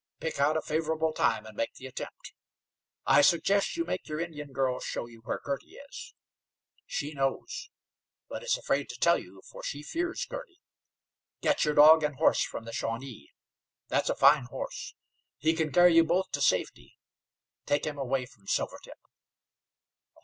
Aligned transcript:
Pick 0.19 0.39
out 0.39 0.57
a 0.57 0.63
favorable 0.63 1.13
time 1.13 1.45
and 1.45 1.55
make 1.55 1.75
the 1.75 1.85
attempt. 1.85 2.33
I 3.05 3.21
suggest 3.21 3.77
you 3.77 3.85
make 3.85 4.07
your 4.09 4.19
Indian 4.19 4.51
girl 4.51 4.79
show 4.79 5.05
you 5.05 5.21
where 5.23 5.37
Girty 5.43 5.75
is. 5.75 6.15
She 6.87 7.13
knows, 7.13 7.69
but 8.27 8.41
is 8.41 8.57
afraid 8.57 8.89
to 8.89 8.97
tell 8.97 9.19
you, 9.19 9.43
for 9.51 9.61
she 9.61 9.83
fears 9.83 10.25
Girty. 10.25 10.59
Get 11.41 11.65
your 11.65 11.75
dog 11.75 12.01
and 12.01 12.15
horse 12.15 12.43
from 12.43 12.65
the 12.65 12.73
Shawnee. 12.73 13.29
That's 13.89 14.09
a 14.09 14.15
fine 14.15 14.45
horse. 14.45 14.95
He 15.37 15.53
can 15.53 15.71
carry 15.71 15.93
you 15.95 16.03
both 16.03 16.31
to 16.31 16.41
safety. 16.41 16.97
Take 17.67 17.85
him 17.85 17.99
away 17.99 18.25
from 18.25 18.47
Silvertip." 18.47 18.97